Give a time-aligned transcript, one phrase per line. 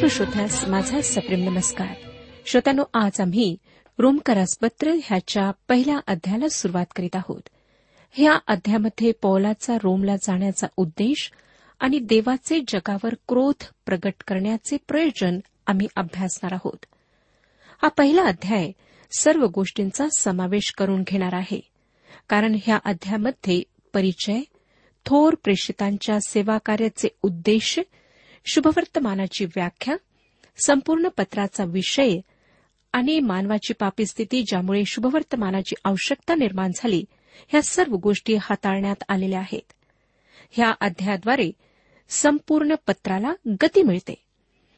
[0.00, 1.94] सर्व श्रोत्यास माझा सप्रेम नमस्कार.
[2.46, 3.56] श्रोत्यानो आज आम्ही
[3.98, 7.40] रोमकरासपत्र ह्याच्या पहिल्या अध्यायाला सुरुवात करीत आहोत.
[8.10, 11.30] ह्या अध्यायामध्ये पौलाचा रोमला जाण्याचा उद्देश
[11.80, 16.86] आणि देवाचे जगावर क्रोध प्रगट करण्याचे प्रयोजन आम्ही अभ्यासणार आहोत.
[17.82, 18.72] हा पहिला अध्याय
[19.18, 21.60] सर्व गोष्टींचा समावेश करून घेणार आहे.
[22.28, 23.62] कारण ह्या अध्यायामध्ये
[23.94, 24.40] परिचय
[25.06, 27.80] थोर प्रेषितांच्या सेवाकार्याचे उद्देश
[28.44, 29.96] शुभवर्तमानाची व्याख्या
[30.66, 32.18] संपूर्ण पत्राचा विषय
[32.92, 37.04] आणि मानवाची पापी स्थिती ज्यामुळे शुभवर्तमानाची आवश्यकता निर्माण झाली
[37.48, 39.72] ह्या सर्व गोष्टी हाताळण्यात आलेल्या आहेत.
[40.50, 41.50] ह्या अध्यायाद्वारे
[42.08, 43.32] संपूर्ण पत्राला
[43.62, 44.14] गती मिळते.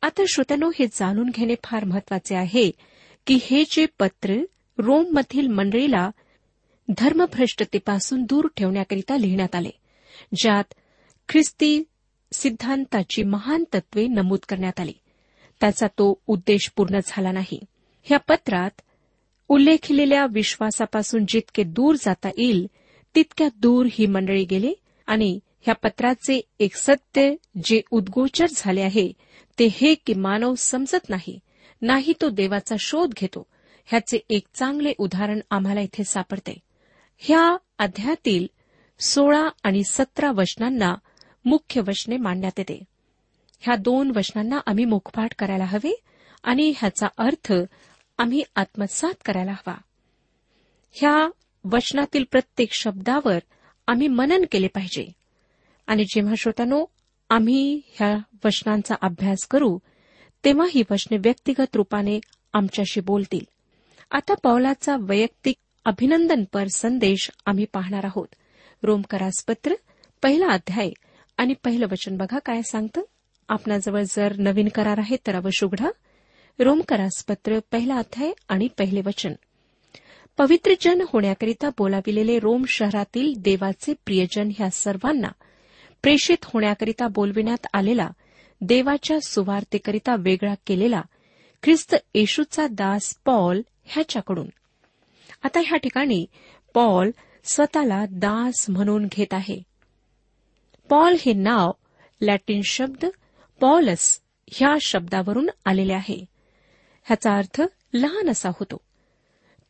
[0.03, 2.71] आता श्रोत्यानो हे जाणून घेणे फार महत्त्वाचे आहे
[3.27, 4.35] की हे जे पत्र
[4.79, 6.11] रोममधील मंडळीला
[6.89, 9.71] धर्मभ्रष्टतेपासून दूर ठेवण्याकरिता लिहिण्यात आले
[10.37, 10.75] ज्यात
[11.29, 11.83] ख्रिस्ती
[12.33, 14.93] सिद्धांताची महान तत्वे नमूद करण्यात आली.
[15.61, 17.61] त्याचा तो उद्देश पूर्ण झाला नाही.
[18.03, 18.81] ह्या पत्रात
[19.49, 22.67] उल्लेखिलेल्या विश्वासापासून जितके दूर जाता येईल
[23.15, 24.73] तितक्या दूर ही मंडळी गेले
[25.07, 27.35] आणि ह्या पत्राचे एक सत्य
[27.65, 29.13] जे उद्गोचर झाले आहे
[29.59, 31.41] ते हे की मानव समजत नाही
[31.83, 33.47] नाही तो देवाचा शोध घेतो.
[33.87, 36.59] ह्याचे एक चांगले उदाहरण आम्हाला इथे सापडते.
[37.19, 38.47] ह्या अध्यातील
[39.01, 40.95] सोळा आणि सतरा वचनांना
[41.45, 42.85] मुख्य वचने मांडण्यात येते.
[43.61, 46.01] ह्या दोन वचनांना आम्ही मुखपाठ करायला हवे
[46.43, 47.53] आणि ह्याचा अर्थ
[48.19, 49.75] आम्ही आत्मसात करायला हवा.
[50.93, 51.29] ह्या
[51.65, 53.39] वचनातील प्रत्येक शब्दावर
[53.87, 55.09] आम्ही मनन केले पाहिजे.
[55.87, 56.85] आणि जेव्हा श्रोत्यानो
[57.31, 59.79] आम्ही ह्या वचनांचा अभ्यास करू
[60.45, 62.21] तेव्हा ही वचने व्यक्तिगत रूपाने
[62.53, 63.45] आमच्याशी बोलतील.
[64.11, 68.29] आता पौलाचा वैयक्तिक अभिनंदनपर संदेश आम्ही पाहणार आहोत.
[68.83, 69.75] रोमकरासपत्र
[70.23, 70.91] पहिला अध्याय
[71.37, 73.01] आणि पहिलं वचन बघा काय सांगतं?
[73.49, 75.91] आपणाजवळ जर नवीन करार आहे तर अवश्य उघडा.
[76.59, 76.81] रोम
[77.29, 79.33] पत्र पहिला अध्याय आणि पहिले वचन.
[80.39, 85.29] पवित्र जन होण्याकरिता बोलाविलेले रोम शहरातील देवाचे प्रियजन ह्या सर्वांना
[86.03, 88.11] प्रेषित होण्याकरिता बोलविण्यात आलेला
[88.61, 91.03] देवाच्या सुवार्तेकरिता वेगळा केलेला
[91.63, 94.47] ख्रिस्त येशूचा दास पॉल ह्याच्याकडून.
[95.43, 96.27] आता ह्या ठिकाणी
[96.75, 97.11] पॉल
[97.45, 99.63] स्वतःला दास म्हणून घेत आहे.
[100.93, 101.71] पॉल हे नाव
[102.21, 103.07] लॅटिन शब्द
[103.61, 106.25] पॉलस ह्या शब्दावरून आलेले आहे.
[107.05, 107.63] ह्याचा अर्थ
[107.95, 108.77] लहान असा होतो.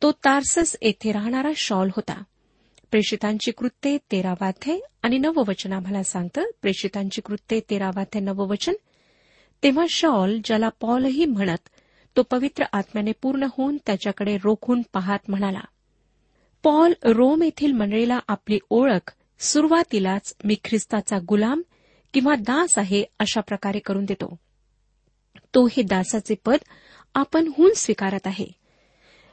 [0.01, 2.23] तो तारसस येथे राहणारा शॉल होता.
[2.91, 8.73] प्रेषितांची कृत्ये तेरावाथे आणि नववचन आम्हाला सांगतं प्रेषितांची कृत्ये तेरावाथे नववचन.
[9.63, 11.69] तेव्हा शॉल ज्याला पॉलही म्हणत
[12.17, 15.61] तो पवित्र आत्म्याने पूर्ण होऊन त्याच्याकडे रोखून पाहत म्हणाला
[16.63, 21.61] पॉल रोम येथील मंडळीला आपली ओळख सुरुवातीलाच मी ख्रिस्ताचा गुलाम
[22.13, 24.39] किंवा दास आहे अशा प्रकारे करून देतो.
[25.55, 26.57] तो हे दासाचे पद
[27.15, 28.45] आपण हून स्वीकारत आहे.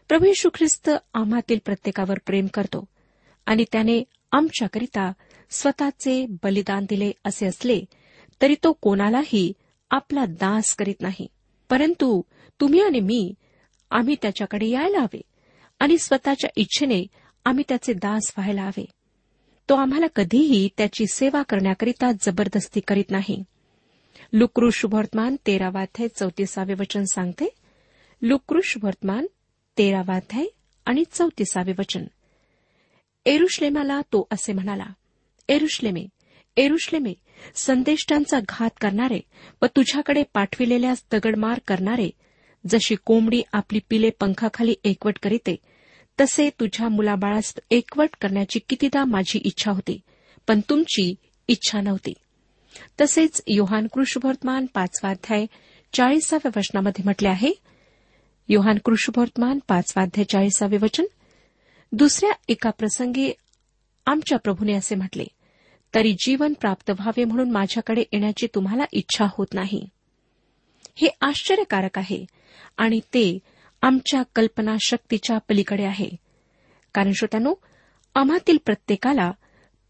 [0.09, 2.85] प्रभू ख्रिस्त आम्हातील प्रत्येकावर प्रेम करतो
[3.47, 5.13] आणि त्याने आमच्याकरिता
[5.51, 7.81] स्वतःचे बलिदान दिले असे असले
[8.43, 9.53] तरी तो कोणालाही
[9.91, 11.27] आपला दास करीत नाही.
[11.71, 12.23] परंतु
[12.61, 13.35] तुम्ही आणि मी
[13.91, 15.21] आम्ही त्याच्याकडे यायला हवे
[15.79, 17.07] आणि स्वतःच्या इच्छेने
[17.45, 18.85] आम्ही त्याचे दास व्हायला हवे.
[19.71, 23.45] तो आम्हाला कधीही त्याची सेवा करण्याकरिता जबरदस्ती करीत नाही.
[24.33, 27.49] लुक्रुश वर्तमान तेरावाध्याय चौतीसावे वचन सांगते.
[28.23, 29.27] लुक्रुश वर्तमान
[29.79, 30.47] तेरावाध्याय
[30.87, 32.05] आणि चौतीसावे वचन.
[33.27, 34.87] एरुश्लेमाला तो असे म्हणाला
[35.49, 36.07] एरुश्लेमे
[36.57, 37.13] एरुश्लेमे
[37.55, 39.21] संदेष्टांचा घात करणारे
[39.63, 42.11] व तुझ्याकडे पाठविलेल्या दगडमार करणारे
[42.69, 45.57] जशी कोंबडी आपली पिले पंखाखाली एकवट करीते
[46.21, 50.01] तसे तुझ्या मुलाबाळास एकवट करण्याची कितीदा माझी इच्छा होती
[50.49, 51.15] पण तुमची
[51.49, 52.13] इच्छा नव्हती.
[53.01, 55.47] तसेच योहान कृष्णवर्तमान पाचवाध्याय
[55.93, 57.51] चाळीसाव्या वचनामध्ये म्हटले आहे
[58.49, 61.05] योहान कृष्णवर्तमान पाचवाध्याय चाळीसावे वचन?
[61.93, 63.33] दुसऱ्या एका प्रसंगी
[64.07, 65.25] आमच्या प्रभूने असे म्हटले
[65.95, 69.89] तरी जीवन प्राप्त व्हावे म्हणून माझ्याकडे येण्याची तुम्हाला इच्छा होत नाही.
[70.97, 72.25] हे आश्चर्यकारक आहे
[72.77, 73.39] आणि ते
[73.83, 76.09] आमच्या कल्पनाशक्तीच्या पलीकडे आहे.
[76.95, 77.55] कारण श्रोत्यानो
[78.15, 79.33] आम्हातील प्रत्येकाला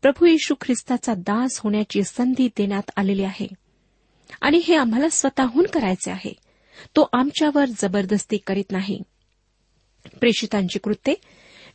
[0.03, 3.47] प्रभू येशू ख्रिस्ताचा दास होण्याची संधी देण्यात आलेली आहे.
[4.41, 6.33] आणि हे आम्हाला स्वतःहून करायचे आहे.
[6.97, 9.03] तो आमच्यावर जबरदस्ती करीत नाही.
[10.21, 11.15] प्रेषितांची कृत्ये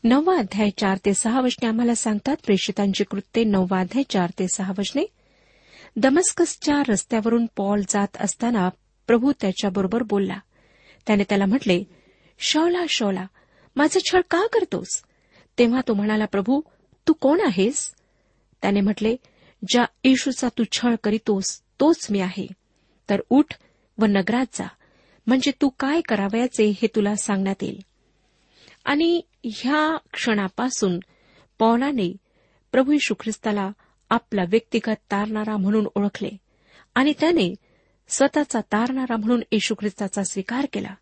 [0.03, 2.35] नववा अध्याय चार ते सहा वचने आम्हाला सांगतात.
[2.45, 5.05] प्रेषितांची कृत्ये नववा अध्याय चार ते सहा वचने.
[5.95, 8.69] दमस्कसच्या रस्त्यावरून पॉल जात असताना
[9.07, 10.39] प्रभू त्याच्याबरोबर बोलला.
[11.07, 11.83] त्याने त्याला म्हटले
[12.39, 13.25] शौला शौला
[13.75, 15.03] माझं छळ का करतोस?
[15.57, 16.61] तेव्हा तो म्हणाला प्रभू
[17.07, 17.93] तू कोण आहेस?
[18.61, 19.15] त्याने म्हटले
[19.67, 22.47] ज्या येशूचा तू छळ करीतोस तोच मी आहे.
[23.09, 23.45] तर उठ
[23.97, 24.67] व नगरात जा.
[25.27, 27.79] म्हणजे तू काय करावयाचे हे तुला सांगण्यात येईल.
[28.85, 30.99] आणि ह्या क्षणापासून
[31.59, 32.17] पौलाने
[32.71, 33.71] प्रभू यशू ख्रिस्ताला
[34.09, 36.29] आपला व्यक्तिगत तारणारा म्हणून ओळखले.
[36.95, 37.55] आणि त्याने
[38.07, 40.93] स्वतःचा तारणारा म्हणून येशू ख्रिस्ताचा स्वीकार केला.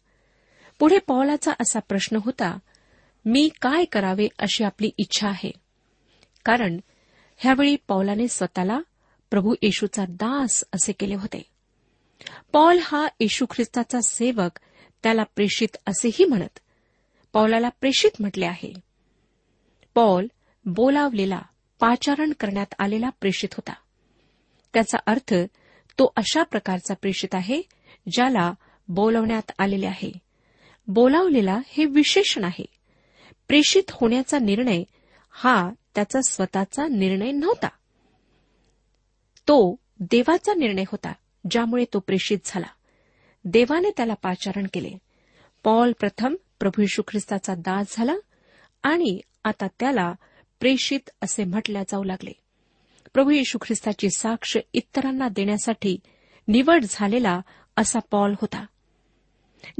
[0.84, 2.60] पुढे पॉलाचा असा प्रश्न होता
[3.26, 5.52] मी काय करावे अशी आपली इच्छा आहे?
[6.46, 6.80] कारण
[7.38, 8.80] ह्यावेळी पौलाने स्वतःला
[9.30, 11.46] प्रभू येशूचा दास असे केले होते.
[12.54, 14.60] पॉल हा येशू ख्रिस्ताचा सेवक
[15.04, 16.60] त्याला प्रेषित असेही म्हणत
[17.34, 18.74] पौलाला प्रेषित म्हटले आहे.
[19.96, 20.28] पॉल
[20.66, 21.42] बोलावलेला
[21.80, 23.74] पाचारण करण्यात आलेला प्रेषित होता.
[24.74, 25.34] त्याचा अर्थ
[26.00, 27.62] तो अशा प्रकारचा प्रेषित आहे
[28.12, 28.54] ज्याला
[28.88, 30.33] बोलवण्यात आलेले आहे.
[30.88, 32.66] बोलावलेला हे विशेषण आहे.
[33.48, 34.84] प्रेषित होण्याचा निर्णय
[35.30, 37.68] हा त्याचा स्वतःचा निर्णय नव्हता.
[39.48, 41.14] तो देवाचा निर्णय होता
[41.52, 42.68] ज्यामुळे तो प्रेषित झाला.
[43.46, 44.92] देवाने त्याला पाचारण केले.
[45.64, 48.16] पॉल प्रथम प्रभू यशू ख्रिस्ताचा दास झाला
[48.84, 50.14] आणि आता त्याला
[50.60, 52.32] प्रेषित असे म्हटल्या जाऊ लागले.
[53.14, 55.98] प्रभू येशू ख्रिस्ताची साक्ष इतरांना देण्यासाठी
[56.48, 57.42] निवड झालेला
[57.78, 58.66] असा पॉल होता.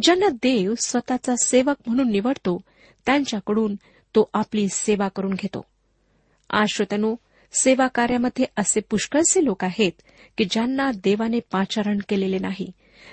[0.02, 2.62] ज्यांना देव स्वतःचा सेवक म्हणून निवडतो
[3.06, 3.76] त्यांच्याकडून
[4.16, 5.66] तो आपली सेवा करून घेतो.
[6.50, 7.16] आश्रोतनो
[7.54, 9.92] सेवा कार्यामध्ये असे पुष्कळसे लोक आहेत
[10.38, 12.72] की ज्यांना देवाने पाचारण केलेले नाही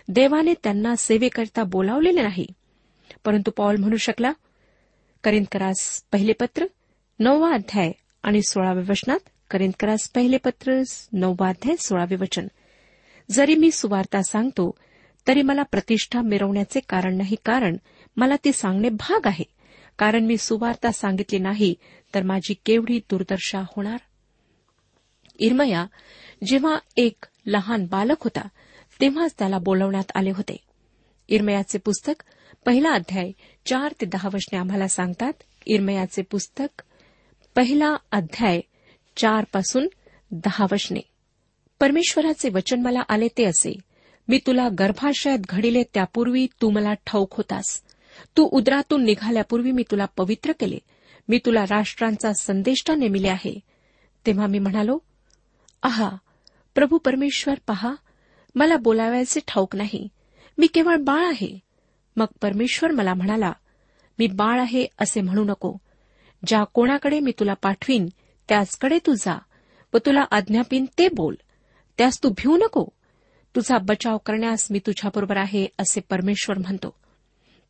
[0.08, 2.46] देवाने त्यांना सेवेकरिता बोलावलेले नाही.
[3.24, 4.32] परंतु पॉल म्हणू शकला
[5.24, 6.66] करिंदकरास पहिले पत्र
[7.18, 9.18] नववा अध्याय आणि सोळाव्या वचनात
[9.50, 12.46] करिंदकरास पहिले पत्र नववा अध्याय सोळावे वचन.
[13.30, 14.74] जरी मी सुवार्ता सांगतो
[15.28, 17.76] तरी मला प्रतिष्ठा मिरवण्याचे कारण नाही कारण
[18.16, 19.44] मला ती सांगणे भाग आहे.
[19.98, 21.74] कारण मी सुवार्ता सांगितली नाही
[22.14, 23.98] तर माझी केवढी दुर्दशा होणार?
[25.38, 25.86] इरमया
[26.46, 28.48] जेव्हा एक लहान बालक होता
[29.00, 30.56] तेव्हाच त्याला बोलवण्यात आले होते.
[31.28, 32.24] इरमयाचे पुस्तक
[32.66, 33.32] पहिला अध्याय
[33.66, 35.32] चार ते दहा वचने आम्हाला सांगतात.
[35.66, 36.82] इरमयाचे पुस्तक
[37.56, 38.60] पहिला अध्याय
[39.16, 39.88] चारपासून
[40.30, 41.00] दहा वचने.
[41.80, 43.78] परमेश्वराचे वचन मला आले ते असे.
[44.30, 47.82] मी तुला गर्भाशयात घडिले त्यापूर्वी तू मला ठाऊक होतास.
[48.36, 50.78] तू उदरातून निघाल्यापूर्वी मी तुला पवित्र केले.
[51.28, 53.60] मी तुला राष्ट्रांचा संदेष्टा नेमिले आहे.
[54.26, 54.98] तेव्हा मी म्हणालो
[55.82, 56.10] आहा
[56.74, 57.94] प्रभू परमेश्वर पहा
[58.54, 60.08] मला बोलावायचे ठाऊक नाही.
[60.58, 61.58] मी केवळ बाळ आहे.
[62.16, 63.52] मग परमेश्वर मला म्हणाला
[64.18, 65.74] मी बाळ आहे असे म्हणू नको.
[66.46, 68.06] ज्या कोणाकडे मी तुला पाठवीन
[68.48, 69.38] त्याचकडे तू जा
[69.94, 71.34] व तुला आज्ञापीन ते बोल.
[71.98, 72.86] त्यास तू भिवू नको.
[73.56, 76.94] तुझा बचाव करण्यास मी तुझ्याबरोबर आहे असे परमेश्वर म्हणतो.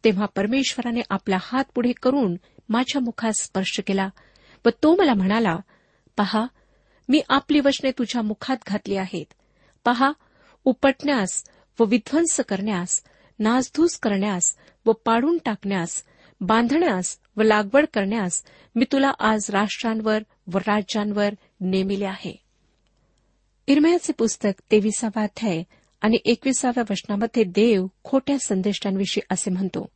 [0.04, 2.36] तेव्हा परमेश्वराने आपला हात पुढे करून
[2.68, 4.08] माझ्या मुखास स्पर्श केला
[4.66, 5.56] व तो मला म्हणाला
[6.16, 6.46] पहा
[7.08, 9.26] मी आपली वचने तुझ्या मुखात घातली आहेत.
[9.84, 10.12] पहा
[10.64, 11.44] उपटण्यास
[11.80, 13.02] व विध्वंस करण्यास
[13.38, 14.54] नासधूस करण्यास
[14.86, 16.04] व पाडून टाकण्यास
[16.40, 18.42] बांधण्यास व लागवड करण्यास
[18.74, 20.18] मी तुला आज राष्ट्रांवर
[20.52, 21.28] व राज्यांवर
[21.60, 22.49] नेमिले आहे.
[23.70, 25.62] इरमयाचे पुस्तक तेविसावा अध्याय
[26.00, 29.88] आणि एकविसाव्या वचनामध्ये देव खोट्या संदेष्टांविषयी असे म्हणतो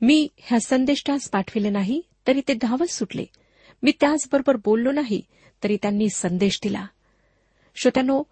[0.00, 3.24] मी ह्या संदेष्टास पाठविले नाही तरी ते धावत सुटले.
[3.82, 5.22] मी त्याचबरोबर बोललो नाही
[5.64, 6.86] तरी त्यांनी संदेश दिला.
[7.76, 8.22] श्रोत्यानो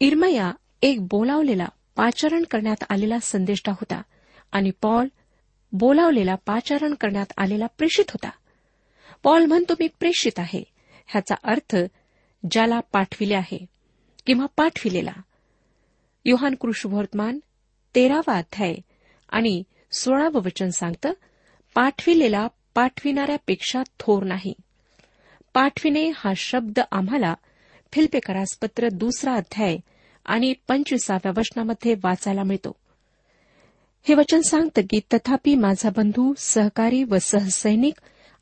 [0.00, 0.52] इरमया
[0.82, 4.02] एक बोलावलेला पाचारण करण्यात आलेला संदेष्टा होता
[4.52, 5.06] आणि पॉल
[5.72, 8.30] बोलावलेला पाचारण करण्यात आलेला प्रेषित होता.
[9.22, 10.64] पॉल म्हणतो मी प्रेषित आहे.
[11.06, 11.76] ह्याचा अर्थ
[12.50, 13.66] ज्याला पाठविले आहे
[14.26, 15.12] किंवा पाठविलेला.
[16.24, 17.38] योहान कृष्णवर्तमान
[17.94, 18.74] तेरावा अध्याय
[19.28, 21.12] आणि सोळावं वचन सांगतं
[21.74, 24.52] पाठविलेला पाठविणाऱ्यापेक्षा थोर नाही.
[25.54, 27.34] पाठविणे हा शब्द आम्हाला
[27.92, 29.78] फिल्पेकरास पत्र दुसरा अध्याय
[30.26, 32.76] आणि पंचवीसाव्या वचनामध्ये वाचायला मिळतो.
[34.02, 37.94] हे वचन सांगतं की तथापि माझा बंधू सहकारी व सहसैनिक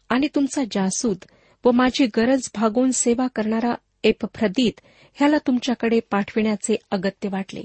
[0.09, 1.16] आणि तुमचा जासूद
[1.64, 4.80] व माझी गरज भागवून सेवा करणारा एपफ्रदीत
[5.14, 7.62] ह्याला तुमच्याकडे पाठविण्याचे अगत्य वाटले.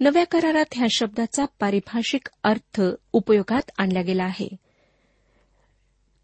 [0.00, 2.80] नव्या करारात ह्या शब्दाचा पारिभाषिक अर्थ
[3.12, 4.48] उपयोगात आणला गेला आहे.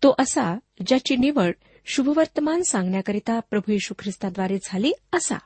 [0.02, 1.52] तो असा ज्याची निवड
[1.86, 5.38] शुभवर्तमान सांगण्याकरिता प्रभू येशू ख्रिस्ताद्वारे झाली असा.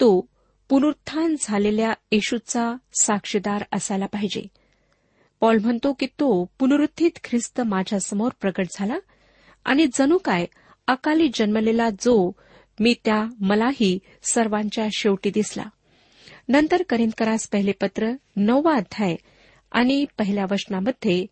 [0.00, 0.28] तो
[0.68, 4.46] पुनरुत्थान झालेल्या येशूचा साक्षीदार असायला पाहिजे.
[5.40, 8.98] पॉल म्हणतो की तो पुनरुत्थित ख्रिस्त माझ्यासमोर प्रकट झाला
[9.64, 10.46] आणि जणू काय
[10.86, 12.32] अकाली जन्मलेला जो
[12.80, 15.64] मी त्या मलाही सर्वांच्या शेवटी दिसला.
[16.48, 19.16] नंतर करिंदकरास पहिले पत्र नववा अध्याय
[19.72, 21.26] आणि पहिल्या वचनामध्ये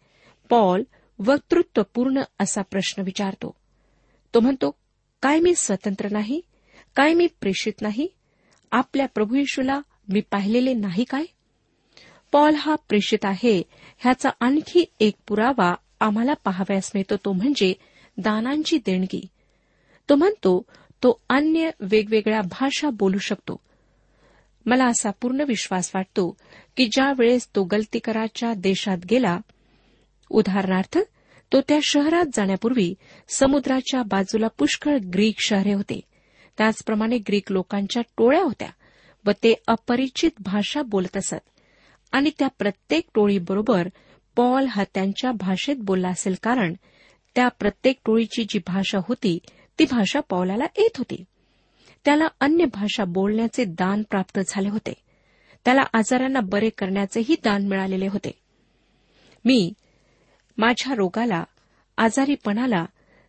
[0.48, 0.82] पॉल
[1.18, 3.54] वक्तृत्वपूर्ण असा प्रश्न विचारतो.
[4.34, 4.74] तो म्हणतो
[5.22, 6.40] काय मी स्वतंत्र नाही?
[6.96, 8.08] काय मी प्रेषित नाही?
[8.70, 11.24] आपल्या प्रभू येशूला मी पाहिलेले नाही काय?
[12.32, 13.62] पॉल हा प्रेषित आहे
[13.98, 17.74] ह्याचा आणखी एक पुरावा आम्हाला पाहाव्यास मिळतो तो म्हणजे
[18.16, 19.26] दानांची देणगी.
[20.08, 20.62] तो म्हणतो
[21.02, 23.60] तो अन्य वेगवेगळ्या भाषा बोलू शकतो.
[24.66, 26.36] मला असा पूर्ण विश्वास वाटतो
[26.76, 29.38] की ज्या वेळेस तो गलतीकराच्या देशात गेला
[30.30, 30.98] उदाहरणार्थ
[31.52, 32.94] तो त्या शहरात जाण्यापूर्वी
[33.28, 36.00] समुद्राच्या बाजूला पुष्कळ ग्रीक शहरे होते.
[36.58, 38.68] त्याचप्रमाणे ग्रीक लोकांच्या टोळ्या होत्या
[39.26, 41.48] व ते अपरिचित भाषा बोलत असत.
[42.12, 43.88] आणि त्या प्रत्येक टोळीबरोबर
[44.36, 46.74] पॉल हा त्यांच्या भाषेत बोलला असेल कारण
[47.34, 49.38] त्या प्रत्येक टोळीची जी भाषा होती
[49.78, 51.24] ती भाषा पॉलाला येत होती.
[52.04, 54.92] त्याला अन्य भाषा बोलण्याचे दान प्राप्त झाले होते.
[55.64, 58.30] त्याला आजारांना बरे करण्याचेही दान मिळालेले होते.
[59.44, 59.72] मी
[60.58, 61.44] माझ्या रोगाला
[61.96, 62.86] आजारीपणाला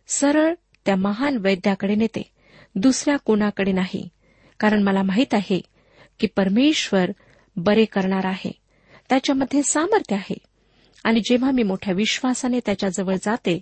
[0.08, 0.54] सरळ
[0.86, 2.30] त्या महान वैद्याकडे नेते
[2.74, 4.08] दुसऱ्या कोणाकडे नाही.
[4.60, 5.60] कारण मला माहीत आहे
[6.20, 7.10] की परमेश्वर
[7.56, 8.52] बरे करणार आहे.
[9.08, 10.38] त्याच्यामध्ये सामर्थ्य आहे.
[11.04, 13.60] आणि जेव्हा मी मोठ्या विश्वासाने त्याच्याजवळ जाते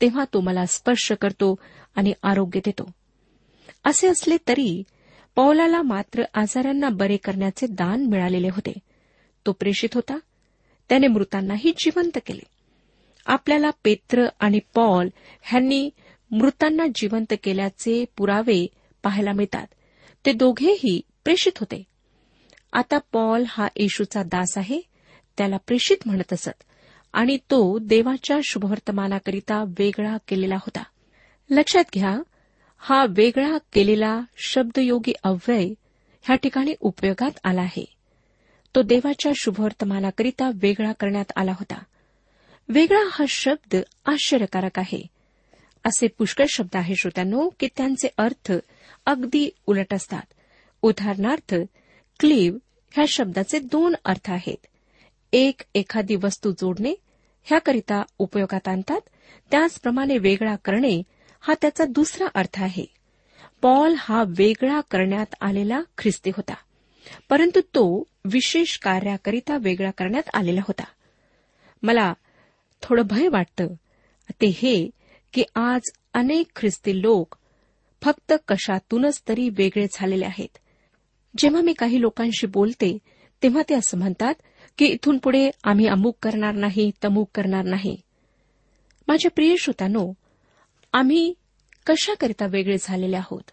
[0.00, 1.54] तेव्हा तो मला स्पर्श करतो
[1.94, 2.90] आणि आरोग्य देतो.
[3.84, 4.82] असे असले तरी
[5.34, 8.72] पौलाला मात्र आजारांना बरे करण्याचे दान मिळालेले होते.
[9.46, 10.18] तो प्रेषित होता.
[10.88, 12.46] त्याने मृतांनाही जिवंत केले.
[13.26, 15.08] आपल्याला पेत्र आणि पॉल
[15.42, 15.90] ह्यांनी
[16.30, 18.66] मृतांना जिवंत केल्याचे पुरावे
[19.02, 19.66] पाहायला मिळतात.
[20.26, 21.84] ते दोघेही प्रेषित होते.
[22.72, 24.80] आता पॉल हा येशूचा दास आहे
[25.38, 26.62] त्याला प्रेषित म्हणत असत
[27.12, 30.82] आणि तो देवाच्या शुभवर्तमानाकरिता वेगळा केलेला होता.
[31.50, 32.22] लक्षात घ्या
[32.78, 35.66] हा वेगळा केलेला शब्दयोगी अव्यय
[36.22, 37.84] ह्या ठिकाणी उपयोगात आला आहे.
[38.74, 41.82] तो देवाच्या शुभवर्तमानाकरिता वेगळा करण्यात आला होता.
[42.68, 45.06] वेगळा हा शब्द आश्चर्यकारक आहे.
[45.84, 48.52] असे पुष्कळ शब्द आहे श्रोत्यांनो की त्यांचे अर्थ
[49.06, 50.22] अगदी उलट असतात.
[50.82, 51.54] उदाहरणार्थ
[52.20, 52.56] क्लीव
[52.90, 54.66] ह्या शब्दाचे दोन अर्थ आहेत.
[55.32, 56.94] एक एखादी वस्तू जोडणे
[57.44, 59.00] ह्याकरिता उपयोगात आणतात.
[59.50, 61.02] त्याचप्रमाणे वेगळा करणे
[61.48, 62.86] हा त्याचा दुसरा अर्थ आहे.
[63.62, 66.54] पॉल हा वेगळा करण्यात आलेला ख्रिस्ती होता.
[67.28, 70.84] परंतु तो विशेष कार्याकरिता वेगळा करण्यात आलेला होता.
[71.82, 72.14] मला
[72.82, 73.66] थोडं भय वाटतं.
[74.30, 74.90] ते हे
[75.32, 75.80] की आज
[76.14, 77.34] अनेक ख्रिस्ती लोक
[78.02, 80.58] फक्त कशातूनच तरी वेगळे झालेले आहेत.
[81.38, 82.98] जेव्हा मी काही लोकांशी बोलते
[83.42, 84.34] तेव्हा ते असं म्हणतात
[84.78, 88.00] की इथून पुढे आम्ही अमुक करणार नाही तमुक करणार नाही.
[89.08, 90.12] माझ्या प्रिय श्रोतानो
[90.94, 91.34] आम्ही
[91.86, 93.50] कशाकरिता वेगळे झालेले आहोत?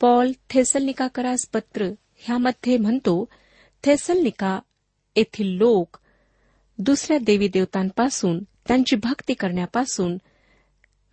[0.00, 3.24] पॉल थेसलनिकाकरास पत्र ह्यामध्ये म्हणतो
[3.84, 4.58] थेसलनिका
[5.16, 5.96] येथील लोक
[6.78, 10.18] दुसऱ्या देवी देवतांपासून त्यांची भक्ती करण्यापासून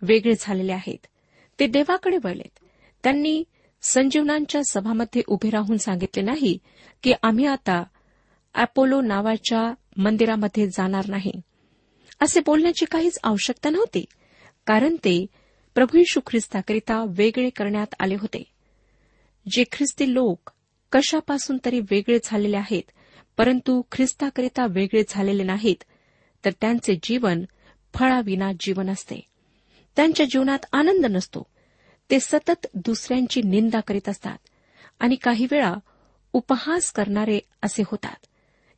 [0.02, 1.06] वेगळे झालेले आहेत.
[1.60, 2.58] ते देवाकडे वळलेत.
[3.02, 3.44] त्यांनी
[3.82, 6.58] संजीवनांच्या सभामध्ये उभे राहून सांगितले नाही
[7.02, 7.84] की आम्ही आता
[8.54, 11.32] अपोलो नावाच्या मंदिरामध्ये जाणार नाही.
[12.20, 14.04] असे बोलण्याची काहीच आवश्यकता नव्हती.
[14.66, 15.26] कारण ते
[15.74, 18.42] प्रभू यशू ख्रिस्ताकरिता वेगळे करण्यात आले होते.
[19.50, 20.50] जे ख्रिस्ती लोक
[20.92, 22.82] कशापासून तरी वेगळे झालेले आहेत
[23.36, 25.84] परंतु ख्रिस्ताकरिता वेगळे झालेले नाहीत
[26.44, 27.44] तर त्यांचे जीवन
[27.94, 29.20] फळाविना जीवन असते.
[29.96, 31.46] त्यांच्या जीवनात आनंद नसतो.
[32.10, 34.38] ते सतत दुसऱ्यांची निंदा करीत असतात
[34.98, 35.74] आणि काही वेळा
[36.32, 38.26] उपहास करणारे असे होतात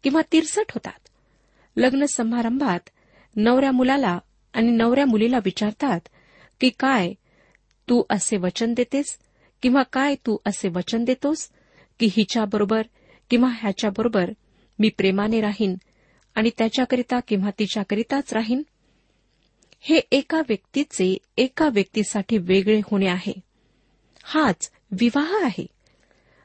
[0.02, 1.08] किंवा तिरसट होतात.
[1.76, 2.88] लग्न समारंभात
[3.36, 4.18] नवऱ्या मुलाला
[4.52, 6.00] आणि नवऱ्या मुलीला विचारतात
[6.62, 7.12] की काय
[7.88, 9.18] तू असे वचन देतेस?
[9.62, 11.50] किंवा काय तू असे वचन देतोस?
[11.98, 12.82] की हिच्याबरोबर
[13.30, 14.30] किंवा ह्याच्याबरोबर
[14.78, 15.74] मी प्रेमाने राहीन
[16.34, 18.62] आणि त्याच्याकरिता किंवा तिच्याकरिताच राहीन?
[19.80, 23.40] हे एका व्यक्तीचे एका व्यक्तीसाठी वेगळे होणे आहे.
[24.22, 25.66] हाच विवाह आहे.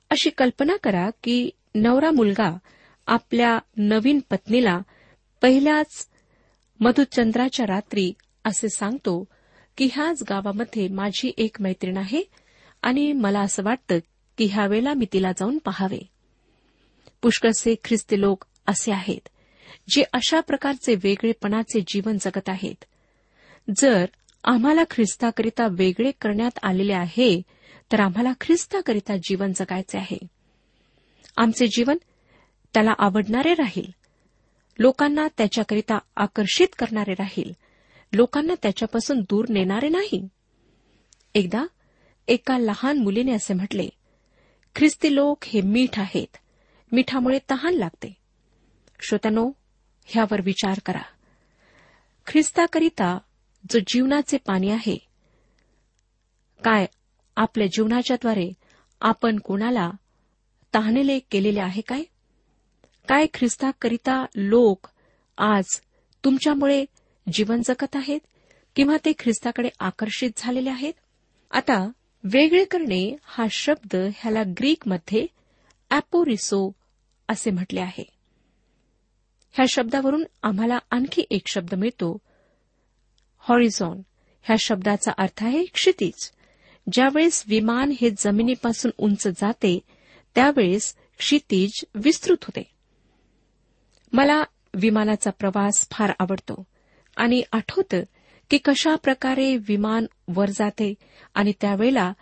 [0.10, 2.58] अशी कल्पना करा की नवरा मुलगा
[3.08, 4.80] आपल्या नवीन पत्नीला
[5.42, 6.08] पहिल्याच
[6.80, 9.26] मधुचंद्राच्या रात्री असे सांगतो
[9.78, 12.24] की ह्याच गावामध्ये माझी एक मैत्रीण आहे
[12.82, 13.98] आणि मला असं वाटतं
[14.38, 16.10] की ह्यावेळेला मी तिला जाऊन पहावे.
[17.22, 19.30] पुष्कळसे ख्रिस्ती लोक असे आहेत
[19.90, 22.86] जे अशा प्रकारचे वेगळेपणाचे जीवन जगत आहेत.
[23.78, 24.06] जर
[24.44, 27.42] आम्हाला ख्रिस्ताकरिता वेगळे करण्यात आलेले आहे
[27.92, 30.28] तर आम्हाला ख्रिस्ताकरिता जीवन जगायचे आहे.
[31.38, 31.98] आमचे जीवन
[32.74, 33.92] त्याला आवडणारे राहील.
[34.80, 37.52] लोकांना त्याच्याकरिता आकर्षित करणारे राहील.
[38.14, 40.28] लोकांना त्याच्यापासून दूर नेणारे नाही.
[41.36, 41.66] एकदा
[42.28, 43.90] एका लहान मुलीने असे म्हटले
[44.76, 46.38] ख्रिस्ती लोक हे मीठ आहेत.
[46.92, 48.18] मिठामुळे तहान लागते.
[49.08, 49.52] श्रोत्यानो
[50.06, 51.02] ह्यावर विचार करा.
[52.28, 53.18] ख्रिस्ताकरिता
[53.72, 54.98] जो जीवनाचे पाणी आहे
[56.64, 56.86] काय
[57.36, 58.54] आपल्या जीवनाच्याद्वारे
[59.02, 59.92] आपण कोणाला
[60.76, 62.04] तहानेले केलेले आहे काय?
[63.08, 64.88] काय ख्रिस्ताकरिता लोक
[65.38, 65.66] आज
[66.26, 66.86] तुमच्यामुळे
[67.34, 68.20] जीवन जगत आहेत
[68.76, 70.94] किंवा ते ख्रिस्ताकडे आकर्षित झालेले आहेत?
[71.52, 71.90] आता
[72.24, 75.28] वेगळे करणे हा शब्द ह्याला ग्रीकमध्ये
[75.90, 76.72] अपोरिसो
[77.28, 78.04] असे म्हटले आहे.
[79.52, 82.18] ह्या शब्दावरून आम्हाला आणखी एक शब्द मिळतो.
[83.38, 84.02] हॉरिझॉन
[84.44, 86.32] ह्या शब्दाचा अर्थ आहे क्षितिज.
[86.92, 89.80] ज्यावेळेस विमान हे जमिनीपासून उंच जाते
[90.36, 92.64] त्यावेळेस क्षितिज विस्तृत होते.
[94.14, 96.64] मला विमानाचा प्रवास फार आवडतो.
[97.18, 98.02] आणि आठवतं
[98.50, 100.94] की कशा प्रकारे विमान वर जाते
[101.34, 102.14] आणि त्यावेळेला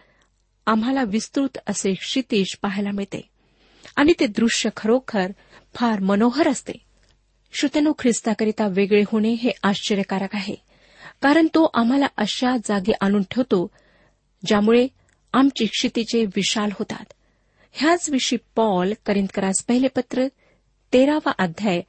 [0.66, 3.30] आम्हाला विस्तृत असे क्षितिज पाहायला मिळते.
[3.96, 5.32] आणि ते दृश्य खरोखर
[5.74, 6.74] फार मनोहर असते.
[7.54, 10.56] श्रुतनो ख्रिस्ताकरिता वेगळे होणे हे आश्चर्यकारक आहे.
[11.22, 13.72] कारण तो आम्हाला अशा जागी आणून ठेवतो
[14.46, 14.88] ज्यामुळे
[15.34, 17.14] आमची क्षितिजे विशाल होतात.
[17.72, 20.28] ह्याच विषयी पॉल करिंदकरास पहिले पत्र
[20.94, 21.82] तेरावा अध्याय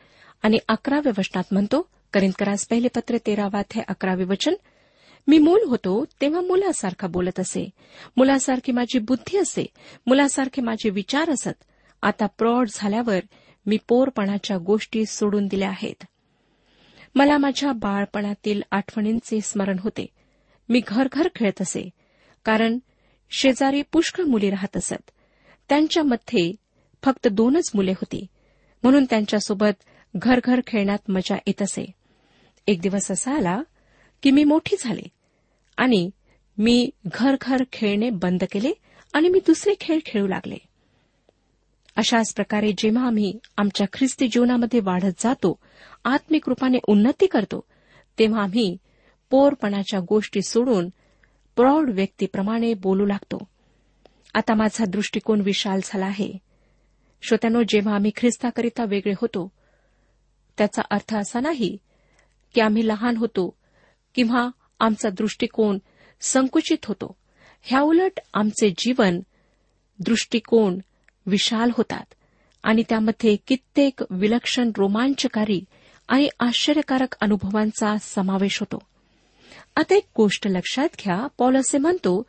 [0.43, 4.55] आणि अकराव्या वचनात म्हणतो करिंदकरास पहिले पत्र तेरावा ते अकरावे वचन.
[5.27, 7.71] मी मूल होतो तेव्हा मुलासारखा बोलत असे.
[8.17, 9.67] मुलासारखी माझी बुद्धी असे
[10.07, 11.65] मुलासारखे माझे विचार असत.
[12.03, 13.21] आता प्रौढ झाल्यावर
[13.67, 16.05] मी पोरपणाच्या गोष्टी सोडून दिल्या आहेत.
[17.15, 20.07] मला माझ्या बाळपणातील आठवणींचे स्मरण होते.
[20.69, 21.91] मी घर घर खेळत असे
[22.45, 22.79] कारण
[23.31, 25.11] शेजारी पुष्कळ मुली राहत असत.
[25.69, 26.53] त्यांच्यामध्ये
[27.03, 28.27] फक्त दोनच मुले होती.
[28.83, 29.83] म्हणून त्यांच्यासोबत
[30.17, 31.91] घर घर खेळण्यात मजा येत असे.
[32.67, 33.63] एक दिवस असा आला
[34.23, 35.03] की मी मोठी झाले
[35.77, 36.11] आणि
[36.59, 38.73] मी घर घर खेळणे बंद केले
[39.13, 40.57] आणि मी दुसरे खेळ खेळू लागले.
[41.97, 45.59] अशाच प्रकारे जेव्हा आम्ही आमच्या ख्रिस्ती जीवनामध्ये वाढत जातो
[46.05, 47.65] आत्मिक रूपाने उन्नती करतो
[48.19, 48.77] तेव्हा आम्ही
[49.31, 50.89] पोरपणाच्या गोष्टी सोडून
[51.57, 53.45] प्रौढ व्यक्तीप्रमाणे बोलू लागतो.
[54.35, 56.33] आता माझा दृष्टिकोन विशाल झाला आहे.
[57.23, 59.53] श्रोत्यानो जेव्हा आम्ही ख्रिस्ताकरिता वेगळे होतो
[60.59, 61.79] त्याचा अर्थ असा नाही
[62.55, 63.57] की आम्ही लहान होतो
[64.15, 64.49] किंवा
[64.81, 65.79] आमचा दृष्टिकोन
[66.21, 67.17] संकुचित होतो.
[67.63, 69.21] ह्याउलट आमचे जीवन
[69.99, 70.79] दृष्टिकोन
[71.27, 72.15] विशाल होतात
[72.63, 75.65] आणि त्यामध्ये कित्येक विलक्षण रोमांचकारी
[76.09, 78.79] आणि आश्चर्यकारक अनुभवांचा समावेश होतो.
[79.77, 81.27] आता एक गोष्ट लक्षात घ्या.
[81.39, 82.23] पॉल असे म्हणतो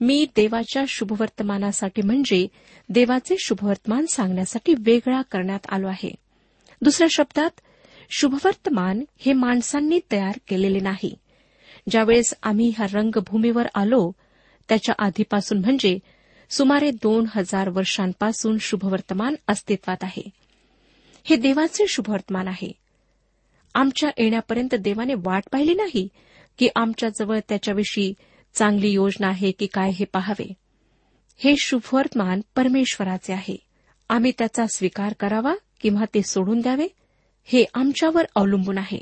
[0.00, 2.46] मी देवाच्या शुभवर्तमानासाठी म्हणजे
[2.88, 6.14] देवाचे शुभवर्तमान सांगण्यासाठी वेगळा करण्यात आलो आहे.
[6.82, 7.60] दुसऱ्या शब्दात
[8.10, 11.14] शुभवर्तमान हे माणसांनी तयार केलेले नाही.
[11.90, 14.12] ज्यावेळेस आम्ही ह्या रंगभूमीवर आलो
[14.68, 15.98] त्याच्या आधीपासून म्हणजे
[16.50, 20.30] सुमारे दोन हजार वर्षांपासून शुभवर्तमान अस्तित्वात आहे.
[21.24, 22.72] हे देवाचे शुभवर्तमान आहे.
[23.74, 26.08] आमच्या येण्यापर्यंत देवाने वाट पाहिली नाही
[26.58, 28.14] की आमच्याजवळ त्याच्याविषयी
[28.54, 30.52] चांगली योजना आहे की काय हे पाहावे.
[31.36, 33.56] हे शुभवर्तमान परमेश्वराचे आहे.
[34.08, 36.88] आम्ही त्याचा स्वीकार करावा किंवा ते सोडून द्यावे?
[37.52, 39.00] हे आमच्यावर अवलंबून आहे.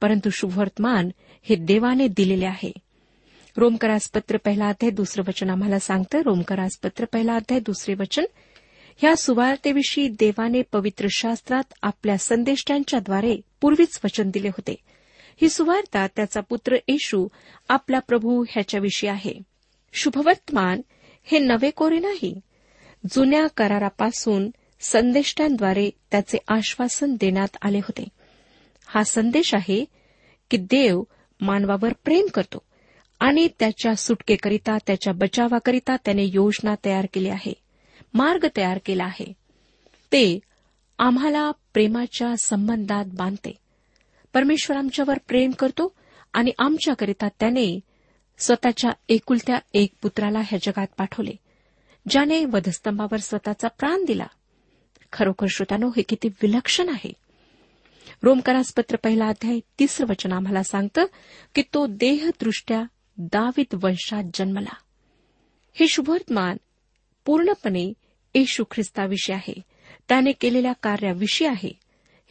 [0.00, 1.10] परंतु शुभवर्तमान
[1.42, 2.72] हे देवाने दिलेले आहे.
[3.56, 6.18] रोमकरासपत्र पहिला अध्याय दुसरं वचन आम्हाला सांगतं.
[6.18, 8.24] रोमकरासपत्र पहिला अध्याय दुसरे वचन.
[8.96, 14.74] ह्या सुवार्तेविषयी देवाने पवित्र शास्त्रात आपल्या संदेष्टांच्याद्वारे पूर्वीच वचन दिले होते.
[15.42, 17.28] ही सुवार्ता त्याचा पुत्र येशू
[17.68, 19.34] आपला प्रभू ह्याच्याविषयी आहे.
[19.92, 20.80] शुभवर्तमान
[21.24, 22.40] हे नवे कोरे नाही.
[23.10, 28.04] जुन्या करारापासून संदेष्टांद्वारे त्याचे आश्वासन देण्यात आले होते.
[28.86, 29.84] हा संदेश आहे
[30.50, 31.02] की देव
[31.40, 32.58] मानवावर प्रेम करतो
[33.20, 37.52] आणि त्याच्या सुटकेकरिता त्याच्या बचावाकरिता त्याने योजना तयार केली आहे
[38.14, 39.32] मार्ग तयार केला आहे.
[40.12, 40.38] ते
[40.98, 43.52] आम्हाला प्रेमाच्या संबंधात बांधते.
[44.34, 45.94] परमेश्वर आमच्यावर प्रेम करतो
[46.32, 47.80] आणि आमच्याकरिता त्याने
[48.38, 51.32] स्वतःच्या एकुलत्या एक पुत्राला ह्या जगात पाठवले
[52.08, 54.26] ज्याने वधस्तंभावर स्वतःचा प्राण दिला.
[55.12, 57.12] खरोखर श्रोतानो हे किती विलक्षण आहे.
[58.22, 61.06] रोमकरासपत्र पहिला अध्याय तिसरं वचन आम्हाला सांगतं
[61.54, 62.82] की तो देहदृष्ट्या
[63.16, 64.74] दावित वंशात जन्मला.
[65.74, 66.56] हे शुभवर्तमान
[67.24, 67.92] पूर्णपणे
[68.34, 69.60] येशू ख्रिस्ताविषयी आहे.
[70.08, 71.78] त्याने केलेल्या कार्याविषयी आहे.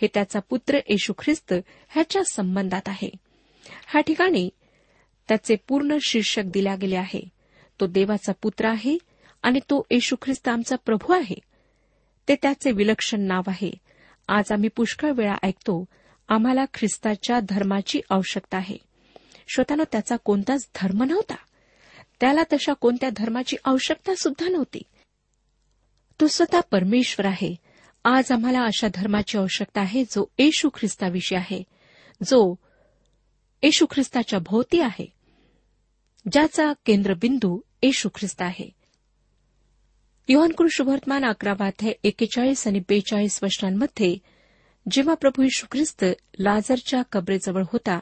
[0.01, 1.53] हे त्याचा पुत्र येशू ख्रिस्त
[1.89, 3.09] ह्याच्या संबंधात आहे.
[3.88, 4.49] ह्या ठिकाणी
[5.27, 7.29] त्याचे पूर्ण शीर्षक दिल्या गेले आहे.
[7.79, 8.97] तो देवाचा पुत्र आहे
[9.43, 11.35] आणि तो येशू ख्रिस्त आमचा प्रभू आहे.
[12.27, 13.71] ते त्याचे विलक्षण नाव आहे.
[14.27, 15.85] आज आम्ही पुष्कळ वेळा ऐकतो
[16.27, 18.77] आम्हाला ख्रिस्ताच्या धर्माची आवश्यकता आहे.
[19.47, 21.35] श्रोतानो त्याचा कोणताच धर्म नव्हता.
[22.19, 24.81] त्याला तशा कोणत्या धर्माची आवश्यकता सुद्धा नव्हती.
[26.21, 27.55] तो स्वतः परमेश्वर आहे.
[28.03, 31.63] आज आम्हाला अशा धर्माची आवश्यकता आहे जो येशू ख्रिस्ताविषयी आहे
[32.23, 32.55] जो
[33.63, 35.13] येशू ख्रिस्ताच्या भोवती आहे
[36.31, 38.69] ज्याचा केंद्रबिंदू येशू ख्रिस्त आहे.
[40.27, 44.17] योहनकृ शुभवर्तमान अकरावाध्याय एक्केचाळीस आणि बेचाळीस वर्षांमध्ये
[44.91, 46.05] जेव्हा प्रभू यशू ख्रिस्त
[46.39, 47.99] लाजरच्या कबरेजवळ होता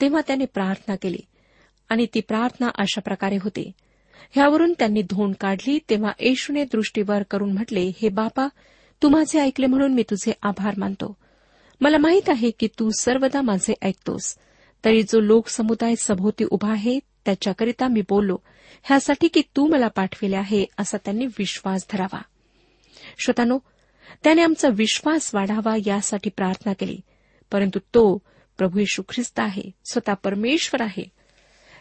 [0.00, 1.18] तेव्हा त्याने प्रार्थना केली.
[1.88, 3.72] आणि ती प्रार्थना अशा प्रकारे होती.
[4.30, 8.48] ह्यावरून त्यांनी धोंड काढली तेव्हा येशूने दृष्टीवर करून म्हटले हे बापा
[9.02, 11.16] तू माझे ऐकले म्हणून मी तुझे आभार मानतो.
[11.80, 14.36] मला माहीत आहे की तू सर्वदा माझे ऐकतोस.
[14.84, 18.36] तरी जो लोकसमुदाय सभोवती उभा आहे त्याच्याकरिता मी बोललो.
[18.82, 22.22] ह्यासाठी की तू मला पाठविले आहे असा त्यांनी विश्वास धरावा.
[23.18, 23.58] श्रोतानो
[24.24, 27.00] त्याने आमचा विश्वास वाढावा यासाठी प्रार्थना केली
[27.52, 28.18] परंतु तो
[28.58, 31.04] प्रभू येशू ख्रिस्त आहे स्वतः परमेश्वर आहे.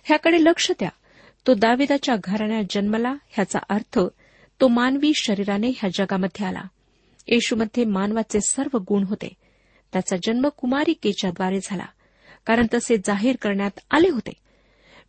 [0.03, 0.89] ह्याकडे लक्ष द्या.
[1.47, 3.99] तो दाविदाच्या घराण्यात जन्मला ह्याचा अर्थ
[4.61, 6.63] तो मानवी शरीराने ह्या जगामध्ये आला.
[7.27, 9.33] येशूमध्ये मानवाचे सर्व गुण होते.
[9.93, 11.85] त्याचा जन्म कुमारिकेच्याद्वारे झाला
[12.45, 14.44] कारण तसे जाहीर करण्यात आले होते.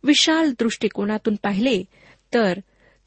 [0.03, 1.83] विशाल दृष्टिकोनातून पाहिले
[2.33, 2.59] तर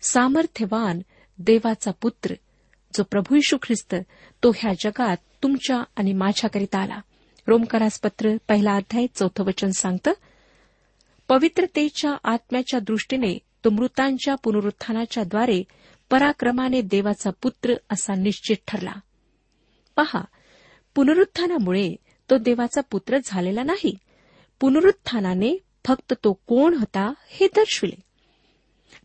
[0.02, 1.00] सामर्थ्यवान
[1.38, 2.34] देवाचा पुत्र
[2.96, 3.94] जो प्रभू यशू ख्रिस्त
[4.42, 7.00] तो ह्या जगात तुमच्या आणि माझ्याकरिता आला.
[7.46, 10.12] रोमकरास पत्र पहिला अध्याय चौथं वचन सांगतं
[11.28, 15.62] पवित्रतेच्या आत्म्याच्या दृष्टीने तो मृतांच्या पुनरुत्थानाच्या द्वारे
[16.10, 18.92] पराक्रमाने देवाचा पुत्र असा निश्चित ठरला.
[19.96, 20.24] पहा
[20.94, 21.96] पुनरुत्थानामुळे
[22.30, 23.96] तो देवाचा पुत्र झालेला नाही.
[24.60, 28.02] पुनरुत्थानाने फक्त तो कोण होता हे दर्शविले.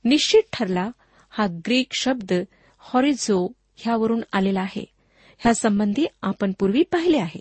[0.03, 0.89] निश्चित ठरला
[1.29, 2.33] हा ग्रीक शब्द
[2.79, 4.85] हॉरिझो ह्यावरून आलेला आहे.
[5.37, 7.39] ह्यासंबंधी आपण पूर्वी पाहिले आहे.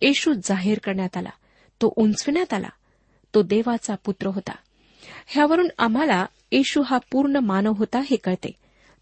[0.00, 1.30] येशू जाहीर करण्यात आला
[1.82, 2.68] तो उंचविण्यात आला
[3.34, 4.54] तो देवाचा पुत्र होता.
[5.26, 8.52] ह्यावरून आम्हाला येशू हा पूर्ण मानव होता हे कळते.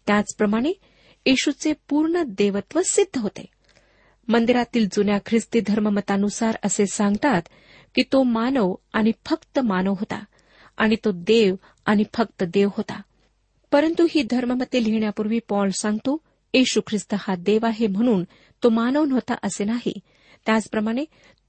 [0.07, 0.73] त्याचप्रमाणे
[1.25, 3.45] येशूचे पूर्ण देवत्व सिद्ध होते.
[4.27, 7.41] मंदिरातील जुन्या ख्रिस्ती धर्ममतानुसार असे सांगतात
[7.95, 10.23] की तो मानव आणि फक्त मानव होता
[10.77, 13.01] आणि तो देव आणि फक्त देव होता.
[13.71, 16.17] परंतु ही धर्ममते लिहिण्यापूर्वी पॉल सांगतो
[16.53, 18.23] येशू ख्रिस्त हा देव आहे म्हणून
[18.63, 19.99] तो मानव नव्हता असे नाही.
[20.45, 21.05] त्याचप्रमाणे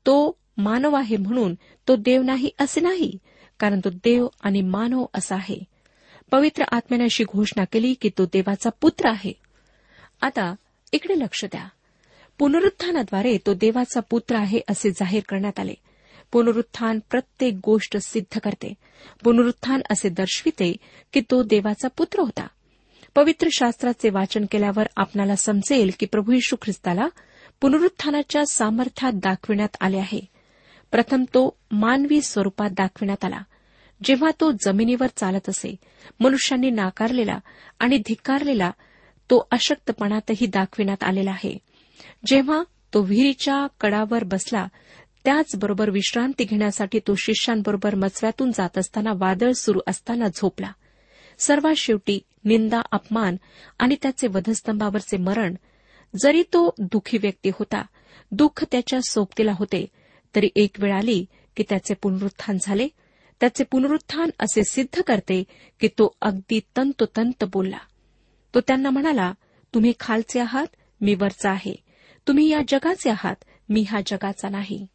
[0.07, 1.55] तो मानव आहे म्हणून
[1.89, 3.19] तो देव नाही असे नाही
[3.59, 5.59] कारण तो देव आणि मानव असा आहे.
[6.31, 9.33] पवित्र आत्म्याने अशी घोषणा केली की तो देवाचा पुत्र आहे.
[10.21, 10.55] आता
[10.93, 11.69] इकडे लक्ष द्या.
[12.39, 15.75] पुनरुत्थानाद्वारे तो देवाचा पुत्र आहे असे जाहीर करण्यात आले.
[16.33, 18.75] पुनरुत्थान प्रत्येक गोष्ट सिद्ध करते.
[19.25, 20.77] पुनरुत्थान असे दर्शविते
[21.13, 22.47] की तो देवाचा पुत्र होता.
[23.15, 27.07] पवित्र शास्त्राचे वाचन केल्यावर आपणाला समजेल की प्रभू यशू ख्रिस्ताला
[27.61, 30.21] पुनरुत्थानाच्या सामर्थ्यात दाखविण्यात आले आहे.
[30.91, 33.41] प्रथम तो मानवी स्वरूपात दाखविण्यात आला.
[34.05, 35.77] जेव्हा तो जमिनीवर चालत असे
[36.21, 37.39] मनुष्यांनी नाकारलेला
[37.79, 38.71] आणि धिक्कारलेला
[39.31, 41.59] तो अशक्तपणातही दाखविण्यात आलेला आहे.
[42.27, 42.63] जेव्हा
[42.95, 44.67] तो विहिरीच्या कडावर बसला
[45.25, 50.73] त्याचबरोबर विश्रांती घेण्यासाठी तो शिष्यांबरोबर मचव्यातून जात असताना वादळ सुरू असताना झोपला.
[51.39, 53.37] सर्वात शेवटी निंदा अपमान
[53.79, 55.55] आणि त्याचे वधस्तंभावरचे मरण.
[56.23, 57.83] जरी तो दुःखी व्यक्ती होता
[58.31, 59.87] दुःख त्याच्या सोबतीला होते
[60.37, 62.89] तरी एक वेळ आली की त्याचे पुनरुत्थान झाले.
[63.41, 65.45] त्याचे पुनरुत्थान असे सिद्ध करते
[65.81, 67.79] की तो अगदी तंतोतंत बोलला.
[68.55, 69.33] तो त्यांना म्हणाला
[69.75, 70.67] तुम्ही खालचे आहात
[71.01, 71.75] मी वरचा आहे.
[72.29, 74.87] तुम्ही या जगाचे आहात मी हा जगाचा नाही.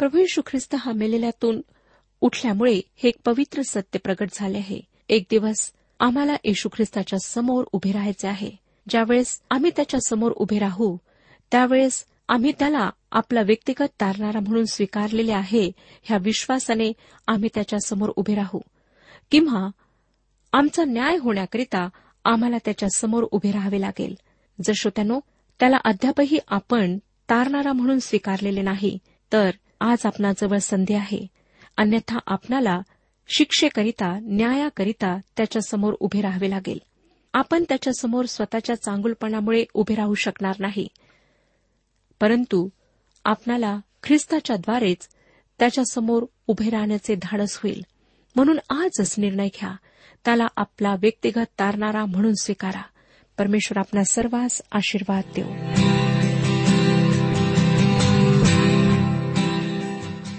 [0.00, 1.60] प्रभू यशू ख्रिस्त हा मेलेल्यातून
[2.20, 4.80] उठल्यामुळे हे एक पवित्र सत्य प्रगट झाले आहे.
[5.08, 8.50] एक दिवस आम्हाला येशू ख्रिस्ताच्या समोर उभे राहायचे आहे.
[8.88, 10.96] ज्यावेळेस आम्ही त्याच्यासमोर उभे राहू
[11.50, 16.92] त्यावेळेस आम्ही त्याला आपला व्यक्तिगत तारणारा म्हणून स्वीकारलेले आहे ह्या विश्वासाने
[17.26, 18.60] आम्ही त्याच्यासमोर उभे राहू.
[19.30, 19.70] किंवा
[20.52, 21.88] आमचा न्याय होण्याकरिता
[22.24, 24.14] आम्हाला त्याच्यासमोर उभे राहावे लागेल.
[24.64, 25.20] जशोत्यानो
[25.60, 28.98] त्याला अद्यापही आपण तारणारा म्हणून स्वीकारलेले नाही
[29.32, 31.26] तर आज आपणाजवळ संधी आहे.
[31.76, 32.80] अन्यथा आपणाला
[33.28, 36.78] शिक्षेकरिता न्यायाकरिता त्याच्यासमोर उभे राहावे लागेल.
[37.32, 40.88] आपण त्याच्यासमोर स्वतःच्या चांगुलपणामुळे उभे राहू शकणार नाही.
[42.20, 42.68] परंतु
[43.24, 45.08] आपणाला ख्रिस्ताच्याद्वारेच
[45.58, 47.84] त्याच्यासमोर उभे राहण्याचे धाडस होईल.
[48.36, 49.76] म्हणून आजच निर्णय घ्या.
[50.24, 52.82] त्याला आपला व्यक्तिगत तारणारा म्हणून स्वीकारा.
[53.38, 55.89] परमेश्वर आपल्या सर्वांस आशीर्वाद देऊ.